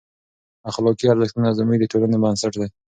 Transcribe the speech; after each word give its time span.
اخلاقي 0.69 1.05
ارزښتونه 1.09 1.49
زموږ 1.59 1.77
د 1.79 1.85
ټولنې 1.91 2.17
بنسټ 2.23 2.53
دی. 2.61 2.69